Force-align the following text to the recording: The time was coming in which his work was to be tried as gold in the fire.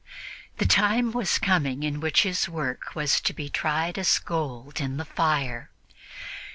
The 0.57 0.65
time 0.65 1.11
was 1.11 1.37
coming 1.37 1.83
in 1.83 1.99
which 1.99 2.23
his 2.23 2.49
work 2.49 2.95
was 2.95 3.21
to 3.21 3.33
be 3.33 3.49
tried 3.49 3.99
as 3.99 4.17
gold 4.17 4.81
in 4.81 4.97
the 4.97 5.05
fire. 5.05 5.69